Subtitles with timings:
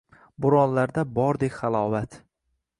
[0.45, 2.21] Bo‘ronlarda bordek halovat.